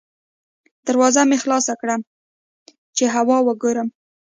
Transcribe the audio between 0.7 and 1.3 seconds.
دروازه مې